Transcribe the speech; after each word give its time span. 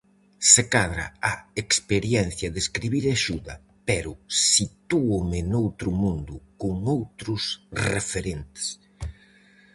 Se 0.51 0.63
cadra 0.75 1.05
a 1.31 1.33
experiencia 1.63 2.47
de 2.53 2.59
escribir 2.65 3.03
axuda, 3.15 3.53
pero 3.87 4.11
sitúome 4.53 5.39
noutro 5.53 5.89
mundo, 6.03 6.35
con 6.61 6.73
outros 6.97 7.43
referentes. 7.91 8.63